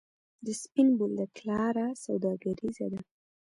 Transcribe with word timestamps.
د 0.45 0.47
سپین 0.61 0.87
بولدک 0.97 1.33
لاره 1.47 1.87
سوداګریزه 2.05 2.85
ده 2.93 3.01